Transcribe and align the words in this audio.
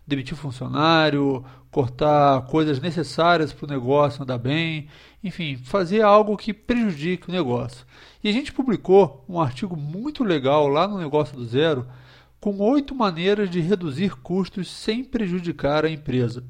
Demitir 0.06 0.36
funcionário, 0.36 1.44
cortar 1.70 2.42
coisas 2.42 2.80
necessárias 2.80 3.52
para 3.52 3.66
o 3.66 3.68
negócio 3.68 4.22
andar 4.22 4.38
bem, 4.38 4.86
enfim, 5.22 5.56
fazer 5.56 6.02
algo 6.02 6.36
que 6.36 6.52
prejudique 6.52 7.28
o 7.28 7.32
negócio. 7.32 7.86
E 8.22 8.28
a 8.28 8.32
gente 8.32 8.52
publicou 8.52 9.24
um 9.28 9.40
artigo 9.40 9.76
muito 9.76 10.22
legal 10.22 10.68
lá 10.68 10.86
no 10.86 10.98
Negócio 10.98 11.36
do 11.36 11.44
Zero 11.44 11.86
com 12.38 12.58
oito 12.60 12.94
maneiras 12.94 13.48
de 13.48 13.58
reduzir 13.60 14.14
custos 14.16 14.70
sem 14.70 15.02
prejudicar 15.02 15.84
a 15.84 15.90
empresa. 15.90 16.44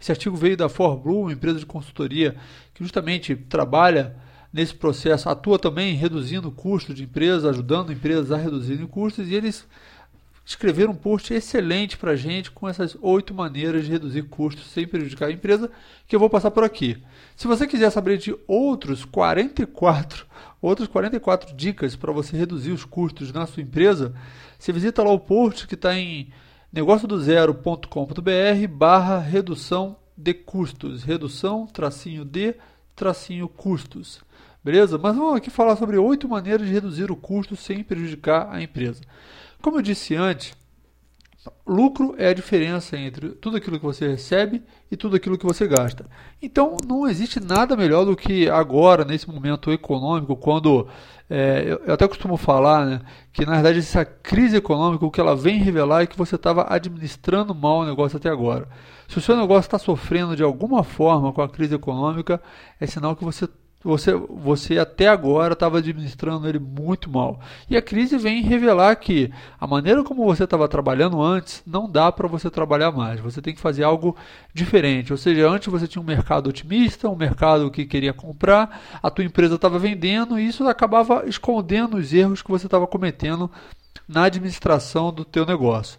Esse 0.00 0.10
artigo 0.10 0.36
veio 0.36 0.56
da 0.56 0.68
ForBlue, 0.68 1.22
uma 1.22 1.32
empresa 1.32 1.58
de 1.58 1.66
consultoria 1.66 2.36
que 2.72 2.82
justamente 2.82 3.36
trabalha 3.36 4.16
nesse 4.52 4.74
processo, 4.74 5.28
atua 5.28 5.58
também 5.58 5.94
reduzindo 5.94 6.50
custos 6.50 6.94
de 6.94 7.04
empresas, 7.04 7.44
ajudando 7.44 7.92
empresas 7.92 8.32
a 8.32 8.36
reduzirem 8.36 8.86
custos, 8.86 9.28
e 9.28 9.34
eles 9.34 9.66
escreveram 10.46 10.92
um 10.92 10.96
post 10.96 11.34
excelente 11.34 11.98
para 11.98 12.12
a 12.12 12.16
gente 12.16 12.52
com 12.52 12.68
essas 12.68 12.96
oito 13.02 13.34
maneiras 13.34 13.84
de 13.84 13.90
reduzir 13.90 14.22
custos 14.22 14.68
sem 14.68 14.86
prejudicar 14.86 15.28
a 15.28 15.32
empresa, 15.32 15.68
que 16.06 16.14
eu 16.14 16.20
vou 16.20 16.30
passar 16.30 16.52
por 16.52 16.62
aqui. 16.62 17.02
Se 17.34 17.48
você 17.48 17.66
quiser 17.66 17.90
saber 17.90 18.16
de 18.16 18.32
outros 18.46 19.04
44, 19.04 20.24
outras 20.62 20.86
44 20.88 21.52
dicas 21.56 21.96
para 21.96 22.12
você 22.12 22.36
reduzir 22.36 22.70
os 22.70 22.84
custos 22.84 23.32
na 23.32 23.44
sua 23.44 23.64
empresa, 23.64 24.14
você 24.56 24.72
visita 24.72 25.02
lá 25.02 25.10
o 25.10 25.18
post 25.18 25.66
que 25.66 25.74
está 25.74 25.98
em 25.98 26.30
negóciodozero.com.br 26.72 28.68
barra 28.70 29.18
redução 29.18 29.96
de 30.16 30.32
custos, 30.32 31.02
redução, 31.02 31.66
tracinho 31.66 32.24
de, 32.24 32.54
tracinho 32.94 33.48
custos. 33.48 34.20
Beleza? 34.62 34.96
Mas 34.96 35.16
vamos 35.16 35.36
aqui 35.36 35.50
falar 35.50 35.74
sobre 35.74 35.96
oito 35.96 36.28
maneiras 36.28 36.66
de 36.66 36.72
reduzir 36.72 37.10
o 37.10 37.16
custo 37.16 37.56
sem 37.56 37.82
prejudicar 37.82 38.48
a 38.48 38.62
empresa. 38.62 39.00
Como 39.60 39.78
eu 39.78 39.82
disse 39.82 40.14
antes, 40.14 40.54
lucro 41.66 42.14
é 42.18 42.28
a 42.28 42.34
diferença 42.34 42.96
entre 42.96 43.30
tudo 43.30 43.56
aquilo 43.56 43.78
que 43.78 43.84
você 43.84 44.06
recebe 44.08 44.62
e 44.90 44.96
tudo 44.96 45.16
aquilo 45.16 45.38
que 45.38 45.46
você 45.46 45.66
gasta. 45.66 46.06
Então 46.40 46.76
não 46.86 47.08
existe 47.08 47.40
nada 47.40 47.76
melhor 47.76 48.04
do 48.04 48.16
que 48.16 48.48
agora, 48.48 49.04
nesse 49.04 49.28
momento 49.28 49.72
econômico, 49.72 50.36
quando 50.36 50.86
é, 51.28 51.78
eu, 51.84 51.94
até 51.94 52.06
costumo 52.06 52.36
falar 52.36 52.86
né, 52.86 53.00
que 53.32 53.44
na 53.44 53.54
verdade 53.54 53.80
essa 53.80 54.04
crise 54.04 54.56
econômica, 54.56 55.04
o 55.04 55.10
que 55.10 55.20
ela 55.20 55.34
vem 55.34 55.58
revelar 55.58 56.02
é 56.02 56.06
que 56.06 56.16
você 56.16 56.36
estava 56.36 56.66
administrando 56.68 57.54
mal 57.54 57.80
o 57.80 57.86
negócio 57.86 58.16
até 58.16 58.28
agora. 58.28 58.68
Se 59.08 59.18
o 59.18 59.20
seu 59.20 59.36
negócio 59.36 59.66
está 59.66 59.78
sofrendo 59.78 60.36
de 60.36 60.42
alguma 60.42 60.82
forma 60.82 61.32
com 61.32 61.42
a 61.42 61.48
crise 61.48 61.74
econômica, 61.74 62.40
é 62.80 62.86
sinal 62.86 63.16
que 63.16 63.24
você 63.24 63.48
você, 63.82 64.12
você 64.12 64.78
até 64.78 65.06
agora 65.06 65.52
estava 65.52 65.78
administrando 65.78 66.48
ele 66.48 66.58
muito 66.58 67.10
mal. 67.10 67.40
E 67.70 67.76
a 67.76 67.82
crise 67.82 68.18
vem 68.18 68.42
revelar 68.42 68.96
que 68.96 69.30
a 69.60 69.66
maneira 69.66 70.02
como 70.02 70.24
você 70.24 70.44
estava 70.44 70.68
trabalhando 70.68 71.22
antes 71.22 71.62
não 71.66 71.88
dá 71.88 72.10
para 72.10 72.26
você 72.26 72.50
trabalhar 72.50 72.90
mais. 72.90 73.20
Você 73.20 73.40
tem 73.40 73.54
que 73.54 73.60
fazer 73.60 73.84
algo 73.84 74.16
diferente. 74.52 75.12
Ou 75.12 75.18
seja, 75.18 75.48
antes 75.48 75.68
você 75.68 75.86
tinha 75.86 76.02
um 76.02 76.06
mercado 76.06 76.48
otimista, 76.48 77.08
um 77.08 77.16
mercado 77.16 77.70
que 77.70 77.84
queria 77.84 78.12
comprar, 78.12 78.98
a 79.02 79.10
tua 79.10 79.24
empresa 79.24 79.54
estava 79.54 79.78
vendendo 79.78 80.38
e 80.38 80.46
isso 80.46 80.66
acabava 80.66 81.24
escondendo 81.26 81.96
os 81.96 82.12
erros 82.12 82.42
que 82.42 82.50
você 82.50 82.66
estava 82.66 82.86
cometendo 82.86 83.50
na 84.08 84.24
administração 84.24 85.12
do 85.12 85.24
teu 85.24 85.46
negócio. 85.46 85.98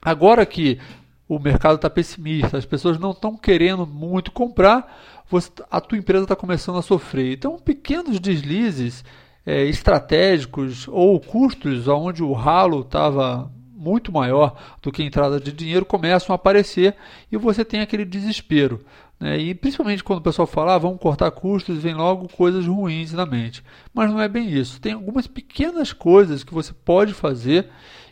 Agora 0.00 0.44
que 0.44 0.78
o 1.28 1.38
mercado 1.38 1.76
está 1.76 1.90
pessimista, 1.90 2.56
as 2.56 2.64
pessoas 2.64 2.98
não 2.98 3.10
estão 3.10 3.36
querendo 3.36 3.86
muito 3.86 4.32
comprar, 4.32 5.22
você, 5.30 5.50
a 5.70 5.80
tua 5.80 5.98
empresa 5.98 6.24
está 6.24 6.34
começando 6.34 6.78
a 6.78 6.82
sofrer. 6.82 7.34
Então, 7.34 7.58
pequenos 7.58 8.18
deslizes 8.18 9.04
é, 9.44 9.64
estratégicos 9.64 10.88
ou 10.88 11.20
custos 11.20 11.86
onde 11.86 12.22
o 12.22 12.32
ralo 12.32 12.80
estava 12.80 13.50
muito 13.78 14.10
maior 14.10 14.56
do 14.82 14.90
que 14.90 15.02
a 15.02 15.04
entrada 15.04 15.38
de 15.38 15.52
dinheiro 15.52 15.84
começam 15.84 16.32
a 16.32 16.36
aparecer 16.36 16.96
e 17.30 17.36
você 17.36 17.64
tem 17.64 17.80
aquele 17.80 18.04
desespero. 18.04 18.80
Né? 19.20 19.38
E 19.38 19.54
principalmente 19.54 20.02
quando 20.02 20.18
o 20.18 20.22
pessoal 20.22 20.46
fala, 20.46 20.74
ah, 20.74 20.78
vamos 20.78 21.00
cortar 21.00 21.30
custos, 21.30 21.78
vem 21.78 21.94
logo 21.94 22.28
coisas 22.28 22.66
ruins 22.66 23.12
na 23.12 23.24
mente. 23.24 23.62
Mas 23.92 24.10
não 24.10 24.20
é 24.20 24.28
bem 24.28 24.50
isso. 24.50 24.80
Tem 24.80 24.92
algumas 24.92 25.26
pequenas 25.26 25.92
coisas 25.92 26.42
que 26.42 26.54
você 26.54 26.72
pode 26.72 27.14
fazer 27.14 27.68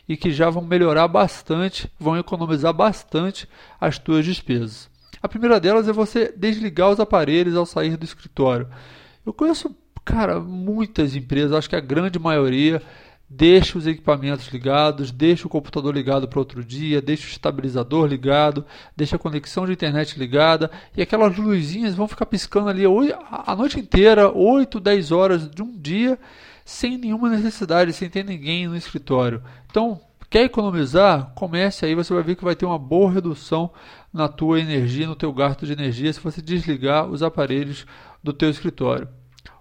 e 0.07 0.15
que 0.15 0.31
já 0.31 0.49
vão 0.49 0.63
melhorar 0.63 1.07
bastante, 1.07 1.91
vão 1.99 2.17
economizar 2.17 2.73
bastante 2.73 3.47
as 3.79 3.97
tuas 3.97 4.25
despesas. 4.25 4.89
A 5.21 5.27
primeira 5.27 5.59
delas 5.59 5.87
é 5.87 5.93
você 5.93 6.33
desligar 6.35 6.89
os 6.89 6.99
aparelhos 6.99 7.55
ao 7.55 7.65
sair 7.65 7.97
do 7.97 8.05
escritório. 8.05 8.67
Eu 9.25 9.33
conheço, 9.33 9.75
cara, 10.05 10.39
muitas 10.39 11.15
empresas, 11.15 11.51
acho 11.51 11.69
que 11.69 11.75
a 11.75 11.81
grande 11.81 12.19
maioria 12.19 12.81
deixa 13.29 13.77
os 13.77 13.85
equipamentos 13.85 14.47
ligados, 14.47 15.11
deixa 15.11 15.47
o 15.47 15.49
computador 15.49 15.93
ligado 15.93 16.27
para 16.27 16.39
outro 16.39 16.63
dia, 16.63 17.01
deixa 17.01 17.27
o 17.27 17.29
estabilizador 17.29 18.07
ligado, 18.07 18.65
deixa 18.95 19.17
a 19.17 19.19
conexão 19.19 19.65
de 19.65 19.73
internet 19.73 20.17
ligada 20.17 20.71
e 20.95 21.01
aquelas 21.01 21.35
luzinhas 21.35 21.93
vão 21.93 22.07
ficar 22.07 22.25
piscando 22.25 22.69
ali 22.69 22.83
a 22.85 23.55
noite 23.55 23.79
inteira, 23.79 24.31
8, 24.31 24.79
10 24.79 25.11
horas 25.11 25.49
de 25.49 25.61
um 25.61 25.77
dia 25.77 26.17
sem 26.67 26.97
nenhuma 26.97 27.29
necessidade, 27.29 27.93
sem 27.93 28.09
ter 28.09 28.25
ninguém 28.25 28.67
no 28.67 28.75
escritório. 28.75 29.41
Então, 29.71 30.01
quer 30.29 30.43
economizar? 30.43 31.31
Comece 31.33 31.85
aí, 31.85 31.95
você 31.95 32.13
vai 32.13 32.21
ver 32.21 32.35
que 32.35 32.43
vai 32.43 32.57
ter 32.57 32.65
uma 32.65 32.77
boa 32.77 33.09
redução 33.09 33.71
na 34.11 34.27
tua 34.27 34.59
energia, 34.59 35.07
no 35.07 35.15
teu 35.15 35.31
gasto 35.31 35.65
de 35.65 35.71
energia, 35.71 36.11
se 36.11 36.19
você 36.19 36.41
desligar 36.41 37.05
os 37.05 37.23
aparelhos 37.23 37.85
do 38.21 38.33
teu 38.33 38.49
escritório. 38.49 39.07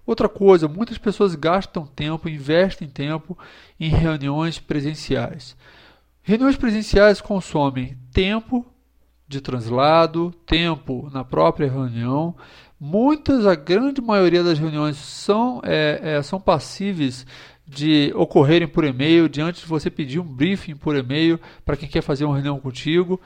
Outra 0.04 0.28
coisa, 0.28 0.66
muitas 0.66 0.98
pessoas 0.98 1.36
gastam 1.36 1.86
tempo, 1.86 2.28
investem 2.28 2.88
tempo 2.88 3.38
em 3.78 3.88
reuniões 3.88 4.58
presenciais. 4.58 5.56
Reuniões 6.24 6.56
presenciais 6.56 7.20
consomem 7.20 7.96
tempo 8.12 8.66
de 9.28 9.40
translado, 9.40 10.32
tempo 10.46 11.10
na 11.12 11.24
própria 11.24 11.70
reunião, 11.70 12.34
Muitas, 12.78 13.46
a 13.46 13.54
grande 13.54 14.02
maioria 14.02 14.44
das 14.44 14.58
reuniões 14.58 14.98
são, 14.98 15.62
é, 15.64 15.98
é, 16.02 16.22
são 16.22 16.38
passíveis 16.38 17.26
de 17.66 18.12
ocorrerem 18.14 18.68
por 18.68 18.84
e-mail, 18.84 19.30
diante 19.30 19.62
de 19.62 19.66
você 19.66 19.90
pedir 19.90 20.20
um 20.20 20.24
briefing 20.24 20.76
por 20.76 20.94
e-mail 20.94 21.40
para 21.64 21.76
quem 21.76 21.88
quer 21.88 22.02
fazer 22.02 22.26
uma 22.26 22.34
reunião 22.34 22.60
contigo. 22.60 23.18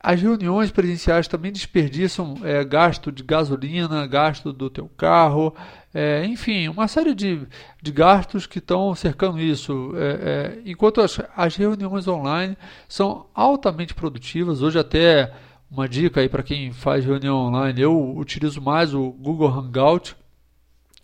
As 0.00 0.22
reuniões 0.22 0.70
presenciais 0.70 1.26
também 1.26 1.50
desperdiçam 1.50 2.36
é, 2.44 2.64
gasto 2.64 3.10
de 3.10 3.24
gasolina, 3.24 4.06
gasto 4.06 4.52
do 4.52 4.70
teu 4.70 4.88
carro, 4.96 5.52
é, 6.00 6.24
enfim, 6.24 6.68
uma 6.68 6.86
série 6.86 7.12
de, 7.12 7.44
de 7.82 7.90
gastos 7.90 8.46
que 8.46 8.60
estão 8.60 8.94
cercando 8.94 9.40
isso. 9.40 9.92
É, 9.96 10.60
é 10.64 10.70
enquanto 10.70 11.00
as, 11.00 11.20
as 11.36 11.56
reuniões 11.56 12.06
online 12.06 12.56
são 12.88 13.26
altamente 13.34 13.94
produtivas, 13.94 14.62
hoje 14.62 14.78
até 14.78 15.32
uma 15.68 15.88
dica 15.88 16.20
aí 16.20 16.28
para 16.28 16.44
quem 16.44 16.70
faz 16.70 17.04
reunião 17.04 17.36
online, 17.48 17.80
eu 17.80 18.16
utilizo 18.16 18.60
mais 18.60 18.94
o 18.94 19.10
Google 19.10 19.48
Hangout, 19.48 20.14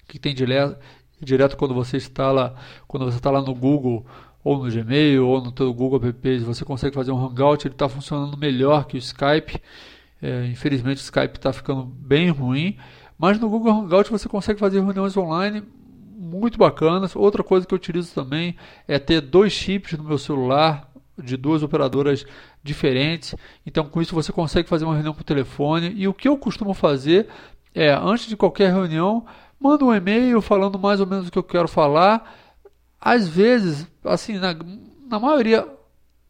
que 0.07 0.17
tem 0.17 0.33
direto, 0.33 0.79
direto 1.21 1.57
quando 1.57 1.75
você 1.75 1.97
instala, 1.97 2.55
quando 2.87 3.05
você 3.05 3.17
está 3.17 3.33
lá 3.33 3.43
no 3.43 3.53
Google 3.53 4.07
ou 4.45 4.65
no 4.65 4.71
Gmail, 4.71 5.27
ou 5.27 5.43
no 5.43 5.51
teu 5.51 5.75
Google 5.75 6.09
Apps, 6.09 6.45
você 6.45 6.65
consegue 6.65 6.95
fazer 6.95 7.11
um 7.11 7.19
Hangout, 7.19 7.67
ele 7.67 7.75
está 7.75 7.89
funcionando 7.89 8.39
melhor 8.39 8.85
que 8.87 8.97
o 8.97 8.99
Skype. 8.99 9.61
É, 10.23 10.47
infelizmente 10.47 10.99
o 10.99 11.01
Skype 11.01 11.37
está 11.37 11.53
ficando 11.53 11.85
bem 11.85 12.31
ruim, 12.31 12.79
mas 13.19 13.39
no 13.39 13.49
Google 13.49 13.73
Hangout 13.73 14.11
você 14.11 14.29
consegue 14.29 14.59
fazer 14.59 14.81
reuniões 14.81 15.17
online 15.17 15.63
muito 16.17 16.59
bacanas. 16.59 17.15
Outra 17.15 17.43
coisa 17.43 17.67
que 17.67 17.75
eu 17.75 17.77
utilizo 17.77 18.15
também 18.15 18.57
é 18.89 18.99
ter 18.99 19.21
dois 19.21 19.53
chips 19.53 19.97
no 19.99 20.05
meu 20.05 20.19
celular 20.19 20.91
de 21.17 21.37
duas 21.37 21.63
operadoras 21.63 22.27
diferentes. 22.63 23.35
Então, 23.65 23.85
com 23.85 24.03
isso 24.03 24.15
você 24.15 24.33
consegue 24.33 24.69
fazer 24.69 24.85
uma 24.85 24.95
reunião 24.95 25.15
por 25.15 25.23
telefone. 25.23 25.93
E 25.97 26.09
o 26.09 26.15
que 26.15 26.27
eu 26.27 26.37
costumo 26.37 26.75
fazer 26.75 27.29
é, 27.75 27.93
antes 27.93 28.27
de 28.27 28.37
qualquer 28.37 28.73
reunião, 28.73 29.25
mando 29.61 29.87
um 29.87 29.95
e-mail 29.95 30.41
falando 30.41 30.79
mais 30.79 31.01
ou 31.01 31.07
menos 31.07 31.29
o 31.29 31.31
que 31.31 31.39
eu 31.39 31.43
quero 31.43 31.69
falar. 31.69 32.35
Às 33.01 33.29
vezes, 33.29 33.87
assim, 34.05 34.39
na, 34.39 34.57
na 35.09 35.19
maioria 35.19 35.69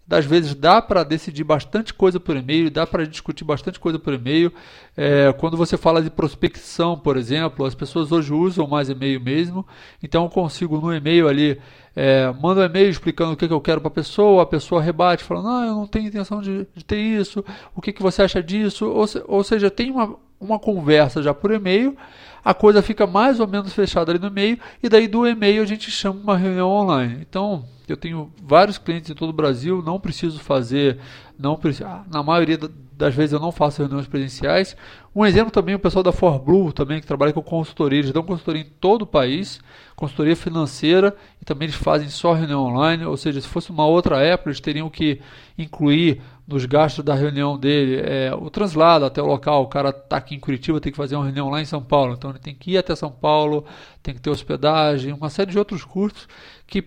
das 0.06 0.26
vezes 0.26 0.54
dá 0.54 0.82
para 0.82 1.02
decidir 1.02 1.44
bastante 1.44 1.94
coisa 1.94 2.20
por 2.20 2.36
e-mail, 2.36 2.70
dá 2.70 2.86
para 2.86 3.06
discutir 3.06 3.42
bastante 3.42 3.80
coisa 3.80 3.98
por 3.98 4.12
e-mail. 4.12 4.52
É, 4.96 5.32
quando 5.32 5.56
você 5.56 5.76
fala 5.76 6.02
de 6.02 6.10
prospecção, 6.10 6.98
por 6.98 7.16
exemplo, 7.16 7.64
as 7.64 7.74
pessoas 7.74 8.12
hoje 8.12 8.32
usam 8.32 8.66
mais 8.66 8.90
e-mail 8.90 9.20
mesmo, 9.20 9.66
então 10.02 10.24
eu 10.24 10.30
consigo 10.30 10.78
no 10.78 10.94
e-mail 10.94 11.26
ali, 11.26 11.58
é, 11.96 12.30
mando 12.40 12.60
um 12.60 12.64
e-mail 12.64 12.90
explicando 12.90 13.32
o 13.32 13.36
que, 13.36 13.48
que 13.48 13.54
eu 13.54 13.60
quero 13.60 13.80
para 13.80 13.88
a 13.88 13.94
pessoa, 13.94 14.42
a 14.42 14.46
pessoa 14.46 14.82
rebate, 14.82 15.24
falando, 15.24 15.48
ah, 15.48 15.66
eu 15.66 15.74
não 15.74 15.86
tenho 15.86 16.08
intenção 16.08 16.40
de, 16.42 16.66
de 16.74 16.84
ter 16.84 16.98
isso, 16.98 17.42
o 17.74 17.80
que, 17.80 17.92
que 17.92 18.02
você 18.02 18.22
acha 18.22 18.42
disso, 18.42 18.86
ou, 18.86 19.06
se, 19.06 19.22
ou 19.26 19.42
seja, 19.42 19.70
tem 19.70 19.90
uma, 19.90 20.16
uma 20.38 20.58
conversa 20.58 21.22
já 21.22 21.32
por 21.32 21.50
e-mail, 21.50 21.96
a 22.44 22.52
coisa 22.52 22.82
fica 22.82 23.06
mais 23.06 23.40
ou 23.40 23.48
menos 23.48 23.72
fechada 23.72 24.12
ali 24.12 24.20
no 24.20 24.26
e-mail, 24.26 24.58
e 24.82 24.88
daí 24.88 25.08
do 25.08 25.26
e-mail 25.26 25.62
a 25.62 25.66
gente 25.66 25.90
chama 25.90 26.20
uma 26.20 26.36
reunião 26.36 26.68
online. 26.68 27.18
Então, 27.20 27.64
eu 27.88 27.96
tenho 27.96 28.30
vários 28.42 28.78
clientes 28.78 29.10
em 29.10 29.14
todo 29.14 29.30
o 29.30 29.34
Brasil, 29.34 29.82
não 29.84 29.98
preciso 30.00 30.38
fazer, 30.40 30.98
não 31.38 31.56
preciso, 31.56 31.86
ah, 31.86 32.04
na 32.10 32.22
maioria 32.22 32.58
das 32.96 33.14
vezes 33.14 33.32
eu 33.32 33.40
não 33.40 33.50
faço 33.50 33.82
reuniões 33.82 34.06
presenciais. 34.06 34.76
Um 35.14 35.24
exemplo 35.26 35.50
também, 35.50 35.74
o 35.74 35.78
pessoal 35.78 36.02
da 36.02 36.12
ForBlue 36.12 36.72
também, 36.72 37.00
que 37.00 37.06
trabalha 37.06 37.32
com 37.32 37.42
consultoria, 37.42 37.98
eles 37.98 38.12
dão 38.12 38.22
consultoria 38.22 38.62
em 38.62 38.70
todo 38.80 39.02
o 39.02 39.06
país, 39.06 39.60
consultoria 39.94 40.36
financeira, 40.36 41.14
e 41.40 41.44
também 41.44 41.66
eles 41.66 41.76
fazem 41.76 42.08
só 42.08 42.32
reunião 42.32 42.64
online, 42.64 43.04
ou 43.04 43.16
seja, 43.16 43.40
se 43.40 43.48
fosse 43.48 43.70
uma 43.70 43.86
outra 43.86 44.22
época, 44.22 44.50
eles 44.50 44.60
teriam 44.60 44.88
que 44.88 45.20
incluir 45.58 46.20
nos 46.46 46.66
gastos 46.66 47.04
da 47.04 47.14
reunião 47.14 47.58
dele 47.58 47.96
é, 47.96 48.34
o 48.34 48.50
translado 48.50 49.04
até 49.04 49.22
o 49.22 49.26
local, 49.26 49.62
o 49.62 49.68
cara 49.68 49.90
está 49.90 50.16
aqui 50.16 50.34
em 50.34 50.40
Curitiba, 50.40 50.80
tem 50.80 50.92
que 50.92 50.98
fazer 50.98 51.16
uma 51.16 51.24
reunião 51.24 51.48
lá 51.48 51.60
em 51.60 51.64
São 51.64 51.82
Paulo, 51.82 52.14
então 52.14 52.33
tem 52.38 52.54
que 52.54 52.72
ir 52.72 52.78
até 52.78 52.94
São 52.94 53.10
Paulo, 53.10 53.64
tem 54.02 54.14
que 54.14 54.20
ter 54.20 54.30
hospedagem, 54.30 55.12
uma 55.12 55.30
série 55.30 55.50
de 55.50 55.58
outros 55.58 55.84
custos 55.84 56.28
que 56.66 56.84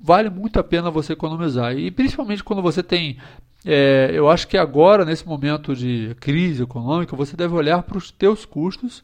vale 0.00 0.30
muito 0.30 0.58
a 0.58 0.64
pena 0.64 0.90
você 0.90 1.12
economizar. 1.12 1.76
E 1.76 1.90
principalmente 1.90 2.44
quando 2.44 2.62
você 2.62 2.82
tem. 2.82 3.18
É, 3.64 4.10
eu 4.12 4.30
acho 4.30 4.46
que 4.46 4.56
agora, 4.56 5.04
nesse 5.04 5.26
momento 5.26 5.74
de 5.74 6.14
crise 6.20 6.62
econômica, 6.62 7.16
você 7.16 7.36
deve 7.36 7.54
olhar 7.54 7.82
para 7.82 7.98
os 7.98 8.12
teus 8.12 8.44
custos 8.44 9.02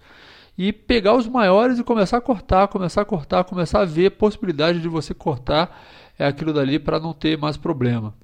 e 0.57 0.73
pegar 0.73 1.15
os 1.17 1.27
maiores 1.27 1.79
e 1.79 1.85
começar 1.85 2.19
a 2.19 2.21
cortar, 2.21 2.69
começar 2.69 3.03
a 3.03 3.05
cortar, 3.05 3.43
começar 3.45 3.81
a 3.81 3.85
ver 3.85 4.11
possibilidade 4.11 4.81
de 4.81 4.89
você 4.89 5.13
cortar 5.13 5.83
é, 6.19 6.27
aquilo 6.27 6.53
dali 6.53 6.79
para 6.79 7.01
não 7.01 7.13
ter 7.13 7.37
mais 7.37 7.57
problema. 7.57 8.15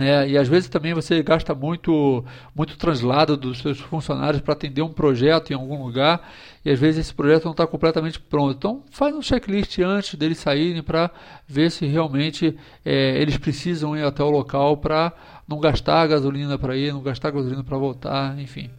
É, 0.00 0.28
e 0.28 0.38
às 0.38 0.48
vezes 0.48 0.68
também 0.68 0.94
você 0.94 1.22
gasta 1.22 1.54
muito, 1.54 2.24
muito 2.54 2.76
translado 2.76 3.36
dos 3.36 3.58
seus 3.58 3.78
funcionários 3.78 4.40
para 4.40 4.54
atender 4.54 4.82
um 4.82 4.92
projeto 4.92 5.50
em 5.50 5.54
algum 5.54 5.84
lugar 5.84 6.26
e 6.64 6.70
às 6.70 6.78
vezes 6.78 7.00
esse 7.00 7.14
projeto 7.14 7.44
não 7.44 7.52
está 7.52 7.66
completamente 7.66 8.18
pronto. 8.18 8.56
Então 8.56 8.82
faz 8.90 9.14
um 9.14 9.20
checklist 9.20 9.78
antes 9.80 10.14
deles 10.14 10.38
saírem 10.38 10.82
para 10.82 11.10
ver 11.46 11.70
se 11.70 11.86
realmente 11.86 12.56
é, 12.84 13.20
eles 13.20 13.36
precisam 13.36 13.96
ir 13.96 14.04
até 14.04 14.22
o 14.22 14.30
local 14.30 14.76
para 14.78 15.12
não 15.46 15.60
gastar 15.60 16.06
gasolina 16.06 16.58
para 16.58 16.76
ir, 16.76 16.92
não 16.92 17.02
gastar 17.02 17.30
gasolina 17.30 17.62
para 17.62 17.76
voltar, 17.76 18.38
enfim. 18.38 18.70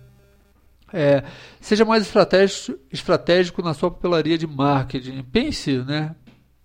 É, 0.94 1.24
seja 1.60 1.86
mais 1.86 2.04
estratégico, 2.04 2.78
estratégico 2.92 3.62
na 3.62 3.74
sua 3.74 3.90
papelaria 3.90 4.38
de 4.38 4.46
marketing. 4.46 5.24
Pense, 5.24 5.78
né? 5.78 6.16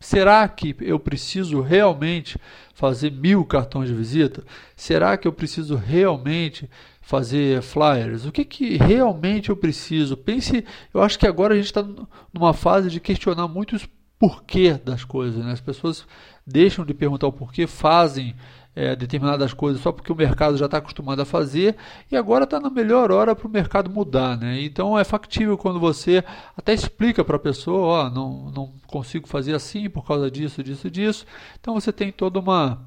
Será 0.07 0.47
que 0.47 0.77
eu 0.79 1.01
preciso 1.01 1.61
realmente 1.61 2.39
fazer 2.73 3.11
mil 3.11 3.45
cartões 3.45 3.89
de 3.89 3.95
visita? 3.97 4.45
Será 4.77 5.17
que 5.17 5.27
eu 5.27 5.33
preciso 5.33 5.75
realmente 5.75 6.71
fazer 7.01 7.61
flyers? 7.61 8.25
O 8.25 8.31
que, 8.31 8.45
que 8.45 8.77
realmente 8.77 9.51
eu 9.51 9.57
preciso? 9.57 10.17
Pense, 10.17 10.65
eu 10.95 11.03
acho 11.03 11.19
que 11.19 11.27
agora 11.27 11.55
a 11.55 11.57
gente 11.57 11.67
está 11.67 11.85
numa 12.33 12.55
fase 12.55 12.89
de 12.89 13.01
questionar 13.01 13.49
muitos 13.49 13.89
porquê 14.17 14.75
das 14.75 15.03
coisas. 15.03 15.45
Né? 15.45 15.51
As 15.51 15.61
pessoas 15.61 16.07
deixam 16.47 16.85
de 16.85 16.95
perguntar 16.95 17.27
o 17.27 17.33
porquê, 17.33 17.67
fazem 17.67 18.37
é, 18.77 18.95
determinadas 18.95 19.55
coisas 19.55 19.81
só 19.81 19.91
porque 19.91 20.13
o 20.13 20.15
mercado 20.15 20.59
já 20.59 20.67
está 20.67 20.77
acostumado 20.77 21.21
a 21.23 21.25
fazer 21.25 21.77
e 22.13 22.17
agora 22.17 22.45
está 22.45 22.61
na 22.61 22.69
melhor 22.69 23.11
hora 23.11 23.35
para 23.35 23.49
o 23.49 23.51
mercado 23.51 23.91
mudar. 23.91 24.37
Né? 24.37 24.63
Então 24.63 24.99
é 24.99 25.03
factível 25.03 25.57
quando 25.57 25.81
você 25.81 26.23
até 26.55 26.75
explica 26.75 27.25
para 27.25 27.37
a 27.37 27.41
pessoa, 27.41 27.87
ó, 27.87 28.11
não, 28.11 28.51
não 28.51 28.73
consigo 28.87 29.27
fazer 29.27 29.55
assim 29.55 29.89
por 29.89 30.07
causa 30.07 30.31
disso, 30.31 30.63
disso, 30.63 30.91
disso. 30.91 31.27
Então 31.59 31.73
você 31.73 31.91
tem 31.91 32.13
toda 32.13 32.39
uma 32.39 32.87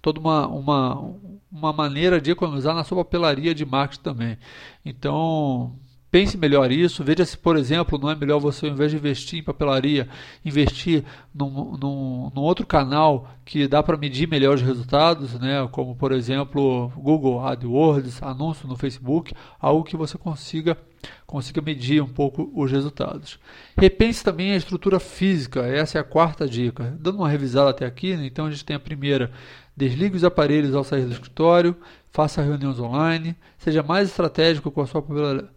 toda 0.00 0.20
uma, 0.20 0.46
uma, 0.46 1.14
uma 1.50 1.72
maneira 1.72 2.20
de 2.20 2.30
economizar 2.30 2.74
na 2.74 2.84
sua 2.84 3.02
papelaria 3.02 3.54
de 3.54 3.64
marketing 3.64 4.02
também. 4.02 4.38
Então, 4.84 5.78
Pense 6.14 6.38
melhor 6.38 6.70
isso, 6.70 7.02
veja 7.02 7.24
se, 7.24 7.36
por 7.36 7.56
exemplo, 7.56 7.98
não 7.98 8.08
é 8.08 8.14
melhor 8.14 8.38
você, 8.38 8.66
ao 8.66 8.72
invés 8.72 8.92
de 8.92 8.96
investir 8.96 9.40
em 9.40 9.42
papelaria, 9.42 10.08
investir 10.44 11.02
num, 11.34 11.76
num, 11.76 12.30
num 12.32 12.40
outro 12.40 12.64
canal 12.64 13.28
que 13.44 13.66
dá 13.66 13.82
para 13.82 13.96
medir 13.96 14.28
melhores 14.28 14.62
resultados, 14.62 15.34
né? 15.40 15.68
como, 15.72 15.96
por 15.96 16.12
exemplo, 16.12 16.92
Google 16.94 17.44
AdWords, 17.44 18.22
anúncio 18.22 18.68
no 18.68 18.76
Facebook, 18.76 19.34
algo 19.60 19.82
que 19.82 19.96
você 19.96 20.16
consiga, 20.16 20.78
consiga 21.26 21.60
medir 21.60 22.00
um 22.00 22.06
pouco 22.06 22.48
os 22.54 22.70
resultados. 22.70 23.36
Repense 23.76 24.22
também 24.22 24.52
a 24.52 24.56
estrutura 24.56 25.00
física, 25.00 25.66
essa 25.66 25.98
é 25.98 26.00
a 26.00 26.04
quarta 26.04 26.46
dica. 26.46 26.96
Dando 27.00 27.18
uma 27.18 27.28
revisada 27.28 27.70
até 27.70 27.86
aqui, 27.86 28.16
né? 28.16 28.24
então 28.24 28.46
a 28.46 28.50
gente 28.52 28.64
tem 28.64 28.76
a 28.76 28.78
primeira, 28.78 29.32
desligue 29.76 30.14
os 30.14 30.22
aparelhos 30.22 30.76
ao 30.76 30.84
sair 30.84 31.06
do 31.06 31.12
escritório, 31.12 31.74
faça 32.12 32.40
reuniões 32.40 32.78
online, 32.78 33.34
seja 33.58 33.82
mais 33.82 34.10
estratégico 34.10 34.70
com 34.70 34.80
a 34.80 34.86
sua 34.86 35.02
papelaria 35.02 35.52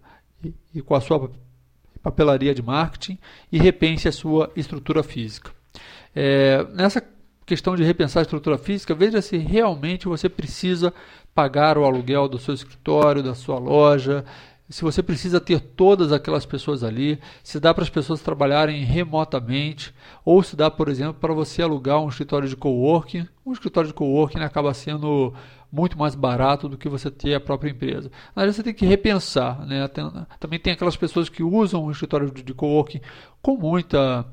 e 0.74 0.82
com 0.82 0.96
a 0.96 1.02
sua 1.02 1.30
papelaria 2.02 2.54
de 2.54 2.62
marketing 2.62 3.18
e 3.52 3.58
repense 3.58 4.08
a 4.08 4.12
sua 4.12 4.52
estrutura 4.56 5.04
física. 5.04 5.52
É, 6.16 6.66
nessa 6.74 7.04
questão 7.46 7.76
de 7.76 7.84
repensar 7.84 8.22
a 8.22 8.24
estrutura 8.24 8.58
física, 8.58 8.94
veja 8.94 9.22
se 9.22 9.38
realmente 9.38 10.08
você 10.08 10.28
precisa 10.28 10.94
pagar 11.34 11.78
o 11.78 11.86
aluguel 11.86 12.28
do 12.28 12.38
seu 12.38 12.54
escritório, 12.54 13.24
da 13.24 13.36
sua 13.36 13.60
loja, 13.60 14.26
se 14.70 14.82
você 14.82 15.02
precisa 15.02 15.40
ter 15.40 15.62
todas 15.62 16.12
aquelas 16.12 16.46
pessoas 16.46 16.84
ali, 16.84 17.20
se 17.42 17.58
dá 17.58 17.74
para 17.74 17.84
as 17.84 17.90
pessoas 17.90 18.22
trabalharem 18.22 18.84
remotamente, 18.84 19.94
ou 20.26 20.44
se 20.44 20.58
dá, 20.58 20.70
por 20.70 20.90
exemplo, 20.90 21.14
para 21.14 21.34
você 21.34 21.62
alugar 21.62 22.02
um 22.02 22.10
escritório 22.10 22.50
de 22.50 22.56
coworking. 22.56 23.26
Um 23.46 23.54
escritório 23.54 23.88
de 23.88 23.94
coworking 23.94 24.40
acaba 24.40 24.74
sendo 24.74 25.34
muito 25.72 25.98
mais 25.98 26.16
barato 26.16 26.70
do 26.70 26.78
que 26.78 26.90
você 26.90 27.12
ter 27.12 27.36
a 27.36 27.40
própria 27.40 27.70
empresa. 27.70 28.12
Mas 28.36 28.56
você 28.56 28.64
tem 28.64 28.74
que 28.74 28.86
repensar. 28.86 29.66
Né? 29.66 29.88
Também 30.40 30.60
tem 30.60 30.74
aquelas 30.74 30.96
pessoas 30.96 31.30
que 31.30 31.44
usam 31.44 31.86
o 31.86 31.92
escritório 31.92 32.32
de 32.32 32.54
coworking 32.54 33.02
com 33.42 33.58
muita 33.58 34.26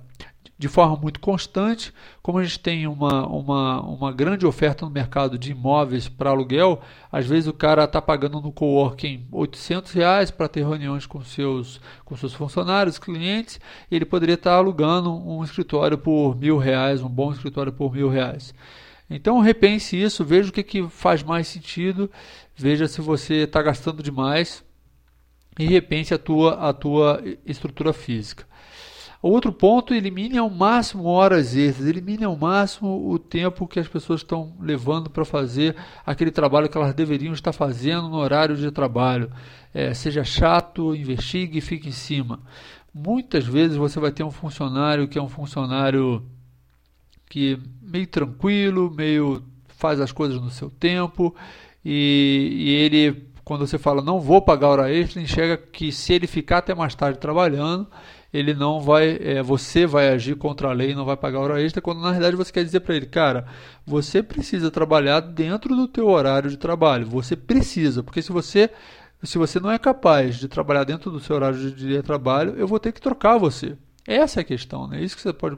de 0.57 0.69
forma 0.69 0.97
muito 0.97 1.21
constante. 1.21 1.93
Como 2.23 2.39
a 2.39 2.45
gente 2.45 2.61
tem 2.61 2.87
uma, 2.87 3.27
uma, 3.27 3.81
uma 3.83 4.13
grande 4.13 4.47
oferta 4.47 4.85
no 4.85 4.91
mercado 4.91 5.37
de 5.37 5.53
imóveis 5.53 6.09
para 6.09 6.31
aluguel, 6.31 6.81
às 7.11 7.27
vezes 7.27 7.49
o 7.49 7.53
cara 7.53 7.85
está 7.85 8.01
pagando 8.01 8.41
no 8.41 8.53
coworking 8.53 9.27
800 9.31 9.93
reais 9.93 10.31
para 10.31 10.49
ter 10.49 10.61
reuniões 10.61 11.07
com 11.07 11.23
seus, 11.23 11.81
com 12.05 12.17
seus 12.17 12.33
funcionários, 12.33 12.99
clientes, 12.99 13.61
ele 13.91 14.05
poderia 14.05 14.37
estar 14.37 14.51
tá 14.51 14.57
alugando 14.57 15.13
um 15.13 15.43
escritório 15.43 15.99
por 15.99 16.37
mil 16.37 16.57
reais, 16.57 17.03
um 17.03 17.09
bom 17.09 17.33
escritório 17.33 17.73
por 17.73 17.93
mil 17.93 18.09
reais. 18.09 18.55
Então 19.09 19.41
repense 19.41 20.01
isso, 20.01 20.25
veja 20.25 20.49
o 20.49 20.53
que, 20.53 20.63
que 20.63 20.89
faz 20.89 21.23
mais 21.23 21.47
sentido, 21.47 22.11
veja 22.57 22.89
se 22.89 23.01
você 23.01 23.45
está 23.45 23.63
gastando 23.63 24.03
demais 24.03 24.65
e 25.59 25.67
repense 25.67 26.15
a 26.15 26.19
tua, 26.19 26.69
a 26.69 26.73
tua 26.73 27.23
estrutura 27.45 27.93
física. 27.93 28.47
Outro 29.27 29.51
ponto, 29.51 29.95
elimine 29.95 30.37
ao 30.37 30.51
máximo 30.51 31.05
horas 31.05 31.57
extras, 31.57 31.89
elimine 31.89 32.25
ao 32.25 32.37
máximo 32.37 33.11
o 33.11 33.19
tempo 33.19 33.67
que 33.67 33.81
as 33.81 33.89
pessoas 33.89 34.21
estão 34.21 34.55
levando 34.61 35.09
para 35.09 35.25
fazer 35.25 35.75
aquele 36.05 36.31
trabalho 36.31 36.69
que 36.69 36.77
elas 36.77 36.93
deveriam 36.93 37.33
estar 37.33 37.55
fazendo 37.55 38.11
no 38.11 38.17
horário 38.17 38.55
de 38.55 38.71
trabalho. 38.71 39.31
É, 39.73 39.95
seja 39.95 40.23
chato, 40.25 40.95
investigue 40.95 41.57
e 41.57 41.63
fique 41.63 41.89
em 41.89 41.93
cima. 41.93 42.41
Muitas 42.93 43.47
vezes 43.47 43.79
você 43.79 43.99
vai 43.99 44.13
ter 44.13 44.23
um 44.23 44.31
funcionário 44.31 45.09
que 45.09 45.19
é 45.19 45.23
um 45.23 45.29
funcionário 45.29 46.23
que 47.29 47.59
meio 47.83 48.07
tranquilo, 48.07 48.93
meio 48.95 49.43
faz 49.69 50.01
as 50.01 50.13
coisas 50.13 50.41
no 50.41 50.51
seu 50.51 50.71
tempo 50.71 51.35
e, 51.85 52.51
e 52.53 52.71
ele 52.71 53.29
quando 53.45 53.67
você 53.67 53.79
fala 53.79 54.01
não 54.01 54.21
vou 54.21 54.41
pagar 54.41 54.69
hora 54.69 54.93
extra, 54.93 55.21
enxerga 55.21 55.57
que 55.57 55.93
se 55.93 56.15
ele 56.15 56.27
ficar 56.27 56.59
até 56.59 56.75
mais 56.75 56.95
tarde 56.95 57.19
trabalhando, 57.19 57.87
ele 58.33 58.55
não 58.55 58.81
vai, 58.81 59.19
é, 59.21 59.43
você 59.43 59.87
vai 59.87 60.09
agir 60.09 60.35
contra 60.35 60.69
a 60.69 60.73
lei 60.73 60.91
e 60.91 60.95
não 60.95 61.05
vai 61.05 61.17
pagar 61.17 61.41
hora 61.41 61.63
extra, 61.63 61.83
quando 61.83 62.01
na 62.01 62.11
realidade 62.11 62.37
você 62.37 62.51
quer 62.51 62.65
dizer 62.65 62.81
para 62.81 62.97
ele, 62.97 63.07
cara, 63.07 63.47
você 63.87 64.23
precisa 64.23 64.71
trabalhar 64.71 65.21
dentro 65.21 65.77
do 65.77 65.87
teu 65.87 66.09
horário 66.09 66.51
de 66.51 66.57
trabalho, 66.57 67.07
você 67.07 67.37
precisa, 67.37 68.03
porque 68.03 68.23
se 68.23 68.33
você 68.33 68.71
se 69.23 69.39
você 69.39 69.59
não 69.59 69.71
é 69.71 69.79
capaz 69.79 70.37
de 70.37 70.49
trabalhar 70.49 70.85
dentro 70.85 71.11
do 71.11 71.19
seu 71.19 71.37
horário 71.37 71.71
de 71.71 72.03
trabalho, 72.03 72.55
eu 72.59 72.67
vou 72.67 72.79
ter 72.79 72.93
que 72.93 73.01
trocar 73.01 73.39
você. 73.39 73.75
Essa 74.07 74.41
é 74.41 74.43
a 74.43 74.45
questão, 74.45 74.87
né? 74.87 75.03
Isso 75.03 75.17
que 75.17 75.23
você 75.23 75.33
pode 75.33 75.57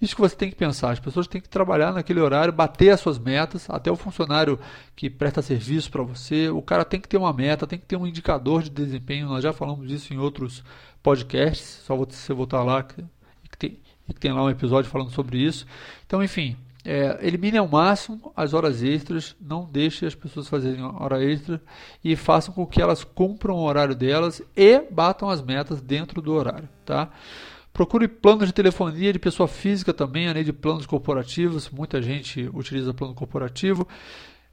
isso 0.00 0.14
que 0.14 0.20
você 0.20 0.36
tem 0.36 0.50
que 0.50 0.56
pensar. 0.56 0.90
As 0.90 1.00
pessoas 1.00 1.26
têm 1.26 1.40
que 1.40 1.48
trabalhar 1.48 1.92
naquele 1.92 2.20
horário, 2.20 2.52
bater 2.52 2.90
as 2.90 3.00
suas 3.00 3.18
metas, 3.18 3.68
até 3.70 3.90
o 3.90 3.96
funcionário 3.96 4.58
que 4.94 5.08
presta 5.08 5.40
serviço 5.40 5.90
para 5.90 6.02
você. 6.02 6.48
O 6.48 6.60
cara 6.60 6.84
tem 6.84 7.00
que 7.00 7.08
ter 7.08 7.16
uma 7.16 7.32
meta, 7.32 7.66
tem 7.66 7.78
que 7.78 7.86
ter 7.86 7.96
um 7.96 8.06
indicador 8.06 8.62
de 8.62 8.70
desempenho. 8.70 9.28
Nós 9.28 9.42
já 9.42 9.52
falamos 9.52 9.88
disso 9.88 10.12
em 10.12 10.18
outros 10.18 10.62
podcasts, 11.02 11.82
só 11.84 11.96
você 11.96 12.32
voltar 12.32 12.62
lá 12.62 12.82
que, 12.82 13.02
que, 13.50 13.58
tem, 13.58 13.78
que 14.06 14.20
tem 14.20 14.32
lá 14.32 14.42
um 14.44 14.50
episódio 14.50 14.90
falando 14.90 15.10
sobre 15.10 15.38
isso. 15.38 15.66
Então, 16.06 16.22
enfim, 16.22 16.56
é, 16.84 17.18
elimine 17.26 17.56
ao 17.56 17.66
máximo 17.66 18.30
as 18.36 18.52
horas 18.52 18.82
extras, 18.82 19.34
não 19.40 19.64
deixe 19.64 20.04
as 20.04 20.14
pessoas 20.14 20.48
fazerem 20.48 20.82
hora 20.82 21.24
extra 21.24 21.60
e 22.02 22.14
façam 22.14 22.52
com 22.52 22.66
que 22.66 22.82
elas 22.82 23.02
cumpram 23.02 23.56
o 23.56 23.64
horário 23.64 23.94
delas 23.94 24.42
e 24.54 24.80
batam 24.90 25.30
as 25.30 25.40
metas 25.40 25.80
dentro 25.80 26.20
do 26.20 26.34
horário, 26.34 26.68
tá? 26.84 27.10
Procure 27.74 28.06
planos 28.06 28.46
de 28.46 28.52
telefonia 28.52 29.12
de 29.12 29.18
pessoa 29.18 29.48
física 29.48 29.92
também, 29.92 30.28
além 30.28 30.44
de 30.44 30.52
planos 30.52 30.86
corporativos. 30.86 31.68
Muita 31.70 32.00
gente 32.00 32.48
utiliza 32.54 32.94
plano 32.94 33.14
corporativo. 33.14 33.88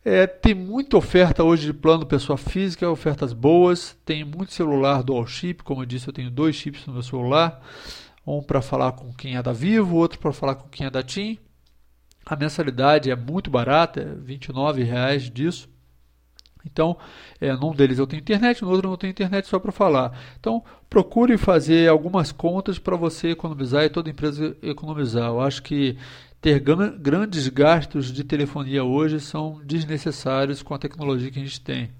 É, 0.03 0.25
tem 0.25 0.55
muita 0.55 0.97
oferta 0.97 1.43
hoje 1.43 1.67
de 1.67 1.73
plano 1.73 2.03
pessoa 2.03 2.35
física, 2.35 2.89
ofertas 2.89 3.31
boas. 3.31 3.95
Tem 4.03 4.23
muito 4.23 4.51
celular 4.53 5.03
dual 5.03 5.27
chip, 5.27 5.63
como 5.63 5.83
eu 5.83 5.85
disse, 5.85 6.07
eu 6.07 6.13
tenho 6.13 6.31
dois 6.31 6.55
chips 6.55 6.87
no 6.87 6.93
meu 6.93 7.03
celular. 7.03 7.61
Um 8.25 8.41
para 8.41 8.59
falar 8.59 8.93
com 8.93 9.13
quem 9.13 9.35
é 9.35 9.43
da 9.43 9.53
Vivo, 9.53 9.97
outro 9.97 10.17
para 10.17 10.33
falar 10.33 10.55
com 10.55 10.67
quem 10.67 10.87
é 10.87 10.89
da 10.89 11.03
TIM. 11.03 11.37
A 12.25 12.35
mensalidade 12.35 13.11
é 13.11 13.15
muito 13.15 13.51
barata, 13.51 14.01
é 14.01 14.05
R$ 14.05 14.15
29 14.15 14.83
disso. 15.31 15.69
Então, 16.65 16.97
é, 17.39 17.53
num 17.53 17.73
deles 17.73 17.99
eu 17.99 18.07
tenho 18.07 18.21
internet, 18.21 18.61
no 18.61 18.69
outro 18.69 18.87
eu 18.87 18.91
não 18.91 18.97
tenho 18.97 19.11
internet 19.11 19.47
só 19.47 19.59
para 19.59 19.71
falar. 19.71 20.17
Então, 20.39 20.63
procure 20.89 21.37
fazer 21.37 21.89
algumas 21.89 22.31
contas 22.31 22.77
para 22.77 22.95
você 22.95 23.29
economizar 23.31 23.83
e 23.83 23.89
toda 23.89 24.09
empresa 24.09 24.55
economizar. 24.61 25.29
Eu 25.29 25.41
acho 25.41 25.63
que 25.63 25.97
ter 26.41 26.59
grandes 26.59 27.47
gastos 27.47 28.11
de 28.11 28.23
telefonia 28.23 28.83
hoje 28.83 29.19
são 29.19 29.61
desnecessários 29.63 30.63
com 30.63 30.73
a 30.73 30.79
tecnologia 30.79 31.29
que 31.29 31.39
a 31.39 31.43
gente 31.43 31.61
tem. 31.61 31.91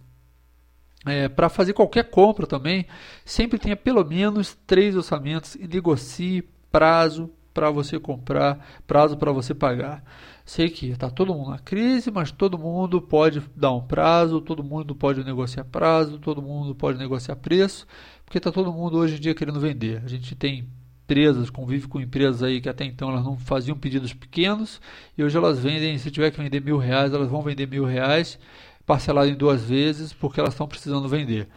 É, 1.05 1.27
para 1.27 1.49
fazer 1.49 1.73
qualquer 1.73 2.09
compra 2.09 2.45
também, 2.45 2.85
sempre 3.25 3.57
tenha 3.57 3.75
pelo 3.75 4.03
menos 4.03 4.57
três 4.67 4.95
orçamentos 4.95 5.55
e 5.55 5.67
negocie 5.67 6.43
prazo 6.71 7.29
para 7.53 7.69
você 7.69 7.99
comprar, 7.99 8.65
prazo 8.87 9.17
para 9.17 9.31
você 9.31 9.53
pagar. 9.53 10.03
Sei 10.51 10.69
que 10.69 10.87
está 10.87 11.09
todo 11.09 11.33
mundo 11.33 11.51
na 11.51 11.59
crise, 11.59 12.11
mas 12.11 12.29
todo 12.29 12.57
mundo 12.57 13.01
pode 13.01 13.41
dar 13.55 13.71
um 13.71 13.79
prazo, 13.79 14.41
todo 14.41 14.61
mundo 14.61 14.93
pode 14.93 15.23
negociar 15.23 15.63
prazo, 15.63 16.19
todo 16.19 16.41
mundo 16.41 16.75
pode 16.75 16.99
negociar 16.99 17.37
preço, 17.37 17.87
porque 18.25 18.37
está 18.37 18.51
todo 18.51 18.69
mundo 18.73 18.97
hoje 18.97 19.15
em 19.15 19.19
dia 19.21 19.33
querendo 19.33 19.61
vender. 19.61 20.01
A 20.03 20.09
gente 20.09 20.35
tem 20.35 20.67
empresas, 21.05 21.49
convive 21.49 21.87
com 21.87 22.01
empresas 22.01 22.43
aí 22.43 22.59
que 22.59 22.67
até 22.67 22.83
então 22.83 23.11
elas 23.11 23.23
não 23.23 23.37
faziam 23.37 23.77
pedidos 23.77 24.13
pequenos 24.13 24.81
e 25.17 25.23
hoje 25.23 25.37
elas 25.37 25.57
vendem, 25.57 25.97
se 25.97 26.11
tiver 26.11 26.31
que 26.31 26.43
vender 26.43 26.59
mil 26.59 26.77
reais, 26.77 27.13
elas 27.13 27.29
vão 27.29 27.41
vender 27.41 27.65
mil 27.65 27.85
reais 27.85 28.37
parcelado 28.85 29.29
em 29.29 29.35
duas 29.35 29.63
vezes 29.63 30.11
porque 30.11 30.41
elas 30.41 30.53
estão 30.53 30.67
precisando 30.67 31.07
vender. 31.07 31.47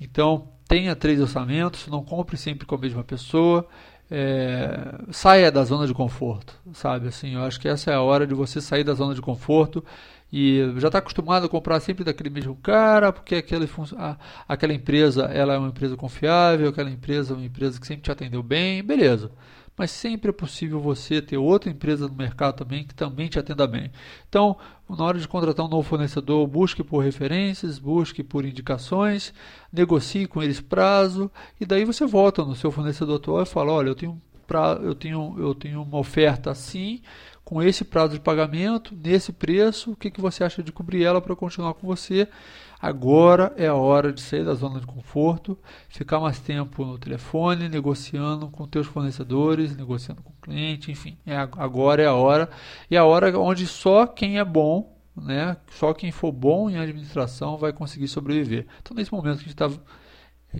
Então 0.00 0.48
tenha 0.66 0.96
três 0.96 1.20
orçamentos, 1.20 1.86
não 1.88 2.02
compre 2.02 2.38
sempre 2.38 2.66
com 2.66 2.74
a 2.74 2.78
mesma 2.78 3.04
pessoa 3.04 3.68
é, 4.10 4.98
saia 5.10 5.50
da 5.50 5.64
zona 5.64 5.86
de 5.86 5.94
conforto, 5.94 6.54
sabe? 6.72 7.08
Assim, 7.08 7.34
eu 7.34 7.42
acho 7.42 7.60
que 7.60 7.68
essa 7.68 7.90
é 7.90 7.94
a 7.94 8.00
hora 8.00 8.26
de 8.26 8.34
você 8.34 8.60
sair 8.60 8.84
da 8.84 8.94
zona 8.94 9.14
de 9.14 9.20
conforto 9.20 9.84
e 10.32 10.72
já 10.76 10.88
está 10.88 10.98
acostumado 10.98 11.46
a 11.46 11.48
comprar 11.48 11.80
sempre 11.80 12.04
daquele 12.04 12.30
mesmo 12.30 12.54
cara, 12.56 13.12
porque 13.12 13.36
aquele, 13.36 13.68
a, 13.96 14.16
aquela 14.46 14.72
empresa 14.72 15.24
ela 15.24 15.54
é 15.54 15.58
uma 15.58 15.68
empresa 15.68 15.96
confiável, 15.96 16.68
aquela 16.68 16.90
empresa 16.90 17.32
é 17.32 17.36
uma 17.36 17.46
empresa 17.46 17.80
que 17.80 17.86
sempre 17.86 18.02
te 18.02 18.10
atendeu 18.10 18.42
bem, 18.42 18.82
beleza 18.82 19.30
mas 19.78 19.92
sempre 19.92 20.30
é 20.30 20.32
possível 20.32 20.80
você 20.80 21.22
ter 21.22 21.38
outra 21.38 21.70
empresa 21.70 22.08
no 22.08 22.14
mercado 22.14 22.56
também 22.56 22.84
que 22.84 22.94
também 22.94 23.28
te 23.28 23.38
atenda 23.38 23.66
bem. 23.66 23.92
Então, 24.28 24.56
na 24.90 25.04
hora 25.04 25.18
de 25.18 25.28
contratar 25.28 25.64
um 25.64 25.68
novo 25.68 25.88
fornecedor, 25.88 26.44
busque 26.48 26.82
por 26.82 26.98
referências, 26.98 27.78
busque 27.78 28.24
por 28.24 28.44
indicações, 28.44 29.32
negocie 29.72 30.26
com 30.26 30.42
eles 30.42 30.60
prazo 30.60 31.30
e 31.60 31.64
daí 31.64 31.84
você 31.84 32.04
volta 32.04 32.44
no 32.44 32.56
seu 32.56 32.72
fornecedor 32.72 33.16
atual 33.16 33.42
e 33.42 33.46
fala: 33.46 33.72
olha, 33.72 33.88
eu 33.88 33.94
tenho, 33.94 34.20
pra, 34.46 34.78
eu 34.82 34.94
tenho, 34.94 35.36
eu 35.38 35.54
tenho 35.54 35.82
uma 35.82 35.98
oferta 35.98 36.50
assim, 36.50 37.00
com 37.48 37.62
esse 37.62 37.82
prazo 37.82 38.12
de 38.12 38.20
pagamento, 38.20 38.94
nesse 38.94 39.32
preço, 39.32 39.92
o 39.92 39.96
que, 39.96 40.10
que 40.10 40.20
você 40.20 40.44
acha 40.44 40.62
de 40.62 40.70
cobrir 40.70 41.02
ela 41.02 41.18
para 41.18 41.34
continuar 41.34 41.72
com 41.72 41.86
você? 41.86 42.28
Agora 42.78 43.54
é 43.56 43.66
a 43.66 43.74
hora 43.74 44.12
de 44.12 44.20
sair 44.20 44.44
da 44.44 44.52
zona 44.52 44.78
de 44.78 44.86
conforto, 44.86 45.58
ficar 45.88 46.20
mais 46.20 46.38
tempo 46.38 46.84
no 46.84 46.98
telefone, 46.98 47.66
negociando 47.66 48.48
com 48.48 48.68
teus 48.68 48.86
fornecedores, 48.86 49.74
negociando 49.74 50.22
com 50.22 50.28
o 50.28 50.42
cliente, 50.42 50.92
enfim. 50.92 51.16
É, 51.24 51.38
agora 51.38 52.02
é 52.02 52.06
a 52.06 52.12
hora. 52.12 52.50
E 52.90 52.98
a 52.98 53.06
hora 53.06 53.40
onde 53.40 53.66
só 53.66 54.06
quem 54.06 54.38
é 54.38 54.44
bom, 54.44 54.94
né, 55.16 55.56
só 55.70 55.94
quem 55.94 56.12
for 56.12 56.30
bom 56.30 56.68
em 56.68 56.76
administração 56.76 57.56
vai 57.56 57.72
conseguir 57.72 58.08
sobreviver. 58.08 58.66
Então, 58.82 58.94
nesse 58.94 59.10
momento 59.10 59.38
que 59.38 59.44
a 59.44 59.48
gente, 59.48 59.56
tá, 59.56 59.70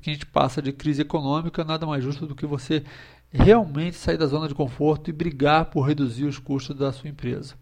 que 0.00 0.08
a 0.08 0.12
gente 0.14 0.24
passa 0.24 0.62
de 0.62 0.72
crise 0.72 1.02
econômica, 1.02 1.62
nada 1.64 1.86
mais 1.86 2.02
justo 2.02 2.26
do 2.26 2.34
que 2.34 2.46
você 2.46 2.82
realmente 3.30 3.96
sair 3.96 4.16
da 4.16 4.26
zona 4.26 4.48
de 4.48 4.54
conforto 4.54 5.10
e 5.10 5.12
brigar 5.12 5.66
por 5.66 5.82
reduzir 5.82 6.24
os 6.24 6.38
custos 6.38 6.76
da 6.76 6.92
sua 6.92 7.10
empresa. 7.10 7.54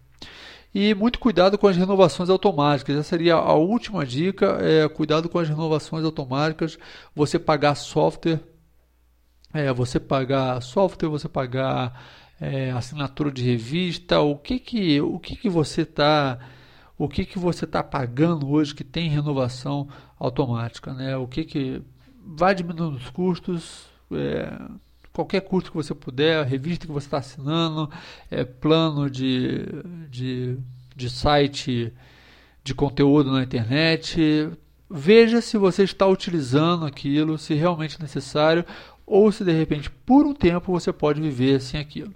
E 0.73 0.93
muito 0.93 1.19
cuidado 1.19 1.57
com 1.57 1.67
as 1.67 1.75
renovações 1.75 2.29
automáticas. 2.29 2.95
Essa 2.95 3.09
seria 3.09 3.35
a 3.35 3.53
última 3.53 4.05
dica: 4.05 4.57
é, 4.61 4.87
cuidado 4.87 5.29
com 5.29 5.39
as 5.39 5.49
renovações 5.49 6.05
automáticas. 6.05 6.77
Você 7.15 7.39
pagar 7.39 7.75
software, 7.75 8.39
é, 9.53 9.71
você 9.73 9.99
pagar 9.99 10.61
software, 10.61 11.09
você 11.09 11.27
pagar 11.27 12.03
é, 12.39 12.71
assinatura 12.71 13.31
de 13.31 13.43
revista. 13.43 14.19
O 14.19 14.37
que 14.37 14.59
que, 14.59 15.01
o 15.01 15.19
que, 15.19 15.35
que 15.35 15.49
você 15.49 15.81
está 15.81 16.39
o 16.97 17.07
que, 17.07 17.25
que 17.25 17.37
você 17.37 17.65
está 17.65 17.83
pagando 17.83 18.49
hoje 18.49 18.73
que 18.73 18.83
tem 18.83 19.07
renovação 19.09 19.87
automática, 20.19 20.93
né? 20.93 21.15
O 21.15 21.27
que 21.27 21.43
que 21.43 21.81
vai 22.25 22.55
diminuindo 22.55 22.97
os 22.97 23.09
custos, 23.09 23.85
é, 24.11 24.51
qualquer 25.17 25.41
curso 25.41 25.71
que 25.71 25.77
você 25.77 25.95
puder, 25.95 26.45
revista 26.45 26.85
que 26.85 26.91
você 26.91 27.07
está 27.07 27.17
assinando, 27.17 27.89
é, 28.29 28.45
plano 28.45 29.09
de, 29.09 29.65
de, 30.11 30.57
de 30.95 31.09
site 31.09 31.91
de 32.63 32.75
conteúdo 32.75 33.31
na 33.31 33.41
internet. 33.41 34.51
Veja 34.87 35.41
se 35.41 35.57
você 35.57 35.83
está 35.83 36.05
utilizando 36.05 36.85
aquilo, 36.85 37.35
se 37.37 37.55
realmente 37.55 37.99
necessário, 37.99 38.63
ou 39.07 39.31
se 39.31 39.43
de 39.43 39.51
repente 39.51 39.89
por 39.89 40.27
um 40.27 40.35
tempo 40.35 40.71
você 40.71 40.93
pode 40.93 41.19
viver 41.19 41.59
sem 41.61 41.79
aquilo. 41.79 42.13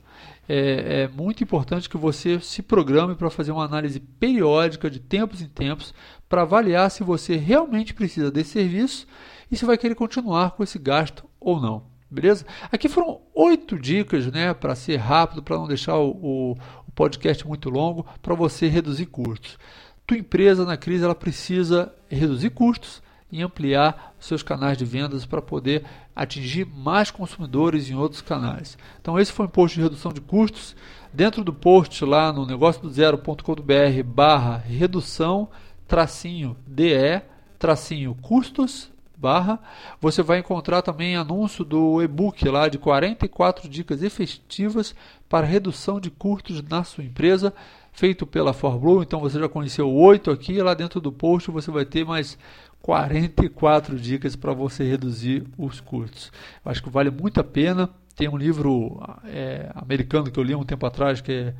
É, 0.47 1.03
é 1.03 1.07
muito 1.07 1.43
importante 1.43 1.89
que 1.89 1.97
você 1.97 2.39
se 2.39 2.61
programe 2.61 3.15
para 3.15 3.31
fazer 3.31 3.51
uma 3.51 3.65
análise 3.65 3.99
periódica 3.99 4.91
de 4.91 4.99
tempos 4.99 5.41
em 5.41 5.47
tempos 5.47 5.91
para 6.29 6.43
avaliar 6.43 6.91
se 6.91 7.03
você 7.03 7.35
realmente 7.35 7.95
precisa 7.95 8.29
desse 8.29 8.51
serviço 8.51 9.07
e 9.51 9.57
se 9.57 9.65
vai 9.65 9.77
querer 9.77 9.95
continuar 9.95 10.51
com 10.51 10.63
esse 10.63 10.77
gasto 10.77 11.25
ou 11.39 11.59
não. 11.59 11.90
Beleza? 12.11 12.45
Aqui 12.69 12.89
foram 12.89 13.21
oito 13.33 13.79
dicas, 13.79 14.27
né, 14.27 14.53
para 14.53 14.75
ser 14.75 14.97
rápido, 14.97 15.41
para 15.41 15.57
não 15.57 15.65
deixar 15.65 15.95
o, 15.95 16.09
o, 16.09 16.51
o, 16.51 16.91
podcast 16.93 17.47
muito 17.47 17.69
longo, 17.69 18.05
para 18.21 18.35
você 18.35 18.67
reduzir 18.67 19.05
custos. 19.05 19.57
Tua 20.05 20.17
empresa 20.17 20.65
na 20.65 20.75
crise 20.75 21.05
ela 21.05 21.15
precisa 21.15 21.93
reduzir 22.09 22.49
custos 22.49 23.01
e 23.31 23.41
ampliar 23.41 24.13
seus 24.19 24.43
canais 24.43 24.77
de 24.77 24.83
vendas 24.83 25.25
para 25.25 25.41
poder 25.41 25.85
atingir 26.13 26.65
mais 26.65 27.09
consumidores 27.09 27.89
em 27.89 27.95
outros 27.95 28.21
canais. 28.21 28.77
Então 28.99 29.17
esse 29.17 29.31
foi 29.31 29.45
um 29.45 29.49
post 29.49 29.77
de 29.77 29.83
redução 29.83 30.11
de 30.11 30.19
custos. 30.19 30.75
Dentro 31.13 31.45
do 31.45 31.53
post 31.53 32.03
lá 32.03 32.33
no 32.33 32.45
negócio 32.45 32.81
do 32.81 32.89
zero.com.br 32.89 34.03
barra 34.05 34.57
redução 34.57 35.47
tracinho 35.87 36.57
DE 36.67 37.21
tracinho 37.57 38.15
custos 38.21 38.90
barra, 39.21 39.59
você 40.01 40.23
vai 40.23 40.39
encontrar 40.39 40.81
também 40.81 41.15
anúncio 41.15 41.63
do 41.63 42.01
e-book 42.01 42.43
lá 42.49 42.67
de 42.67 42.79
44 42.79 43.69
dicas 43.69 44.01
efetivas 44.01 44.95
para 45.29 45.45
redução 45.45 45.99
de 45.99 46.09
custos 46.09 46.63
na 46.63 46.83
sua 46.83 47.03
empresa, 47.03 47.53
feito 47.93 48.25
pela 48.25 48.51
ForBlue. 48.51 49.03
Então 49.03 49.19
você 49.19 49.39
já 49.39 49.47
conheceu 49.47 49.89
oito 49.93 50.31
aqui, 50.31 50.59
lá 50.61 50.73
dentro 50.73 50.99
do 50.99 51.11
post 51.11 51.51
você 51.51 51.69
vai 51.69 51.85
ter 51.85 52.03
mais 52.03 52.37
44 52.81 53.95
dicas 53.99 54.35
para 54.35 54.53
você 54.53 54.83
reduzir 54.83 55.45
os 55.55 55.79
custos. 55.79 56.31
Eu 56.65 56.71
acho 56.71 56.81
que 56.81 56.89
vale 56.89 57.11
muito 57.11 57.39
a 57.39 57.43
pena. 57.43 57.87
Tem 58.15 58.27
um 58.27 58.37
livro 58.37 58.99
é, 59.25 59.71
americano 59.75 60.31
que 60.31 60.39
eu 60.39 60.43
li 60.43 60.55
um 60.55 60.65
tempo 60.65 60.85
atrás 60.85 61.21
que 61.21 61.31
é 61.31 61.53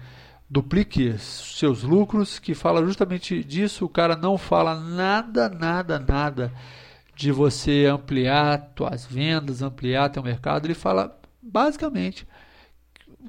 duplique 0.49 1.15
seus 1.17 1.83
lucros, 1.83 2.39
que 2.39 2.55
fala 2.55 2.83
justamente 2.83 3.43
disso. 3.43 3.85
O 3.85 3.89
cara 3.89 4.15
não 4.15 4.37
fala 4.37 4.75
nada, 4.75 5.47
nada, 5.47 5.99
nada 5.99 6.51
de 7.21 7.31
você 7.31 7.85
ampliar 7.85 8.71
suas 8.75 9.05
vendas, 9.05 9.61
ampliar 9.61 10.09
teu 10.09 10.23
mercado. 10.23 10.65
Ele 10.65 10.73
fala 10.73 11.15
basicamente 11.39 12.25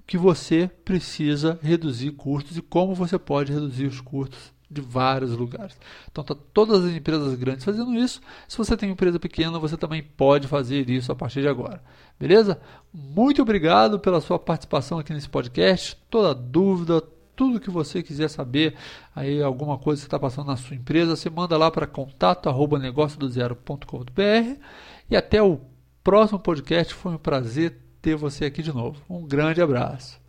que 0.06 0.16
você 0.16 0.70
precisa 0.82 1.58
reduzir 1.62 2.12
custos 2.12 2.56
e 2.56 2.62
como 2.62 2.94
você 2.94 3.18
pode 3.18 3.52
reduzir 3.52 3.84
os 3.84 4.00
custos 4.00 4.50
de 4.70 4.80
vários 4.80 5.32
lugares. 5.32 5.76
Então, 6.10 6.24
tá 6.24 6.34
todas 6.54 6.86
as 6.86 6.92
empresas 6.92 7.34
grandes 7.34 7.66
fazendo 7.66 7.94
isso. 7.94 8.22
Se 8.48 8.56
você 8.56 8.74
tem 8.78 8.88
uma 8.88 8.94
empresa 8.94 9.20
pequena, 9.20 9.58
você 9.58 9.76
também 9.76 10.02
pode 10.02 10.48
fazer 10.48 10.88
isso 10.88 11.12
a 11.12 11.14
partir 11.14 11.42
de 11.42 11.48
agora. 11.48 11.84
Beleza? 12.18 12.58
Muito 12.94 13.42
obrigado 13.42 14.00
pela 14.00 14.22
sua 14.22 14.38
participação 14.38 14.98
aqui 14.98 15.12
nesse 15.12 15.28
podcast. 15.28 15.98
Toda 16.08 16.34
dúvida, 16.34 17.02
tudo 17.34 17.60
que 17.60 17.70
você 17.70 18.02
quiser 18.02 18.28
saber, 18.28 18.74
aí 19.14 19.42
alguma 19.42 19.78
coisa 19.78 20.02
que 20.02 20.06
está 20.06 20.18
passando 20.18 20.46
na 20.46 20.56
sua 20.56 20.76
empresa, 20.76 21.16
você 21.16 21.30
manda 21.30 21.56
lá 21.56 21.70
para 21.70 21.86
contato@negociodozero.com.br 21.86 24.60
e 25.10 25.16
até 25.16 25.42
o 25.42 25.60
próximo 26.04 26.38
podcast. 26.38 26.92
Foi 26.94 27.12
um 27.12 27.18
prazer 27.18 27.78
ter 28.00 28.14
você 28.16 28.44
aqui 28.44 28.62
de 28.62 28.72
novo. 28.72 29.02
Um 29.08 29.26
grande 29.26 29.62
abraço. 29.62 30.21